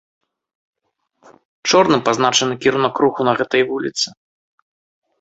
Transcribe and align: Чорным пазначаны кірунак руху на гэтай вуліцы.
Чорным 1.71 2.01
пазначаны 2.09 2.53
кірунак 2.65 2.95
руху 3.07 3.21
на 3.31 3.39
гэтай 3.41 3.63
вуліцы. 3.73 4.07